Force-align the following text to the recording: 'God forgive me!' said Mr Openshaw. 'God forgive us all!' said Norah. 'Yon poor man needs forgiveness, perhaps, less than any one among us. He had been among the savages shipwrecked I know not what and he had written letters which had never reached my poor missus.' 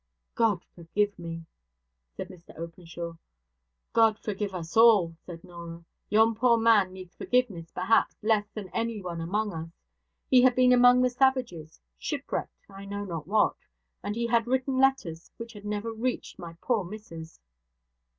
'God 0.33 0.65
forgive 0.73 1.19
me!' 1.19 1.45
said 2.17 2.29
Mr 2.29 2.57
Openshaw. 2.57 3.13
'God 3.93 4.17
forgive 4.17 4.51
us 4.55 4.75
all!' 4.75 5.15
said 5.27 5.43
Norah. 5.43 5.85
'Yon 6.09 6.33
poor 6.33 6.57
man 6.57 6.91
needs 6.91 7.13
forgiveness, 7.15 7.69
perhaps, 7.69 8.15
less 8.23 8.47
than 8.49 8.69
any 8.69 8.99
one 8.99 9.21
among 9.21 9.53
us. 9.53 9.69
He 10.27 10.41
had 10.41 10.55
been 10.55 10.73
among 10.73 11.01
the 11.03 11.09
savages 11.11 11.79
shipwrecked 11.99 12.65
I 12.67 12.85
know 12.85 13.05
not 13.05 13.27
what 13.27 13.57
and 14.01 14.15
he 14.15 14.25
had 14.25 14.47
written 14.47 14.79
letters 14.79 15.31
which 15.37 15.53
had 15.53 15.65
never 15.65 15.93
reached 15.93 16.39
my 16.39 16.55
poor 16.61 16.83
missus.' 16.83 17.39